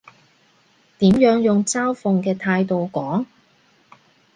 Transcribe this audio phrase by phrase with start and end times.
[0.97, 3.27] 點樣用嘲諷嘅態度講？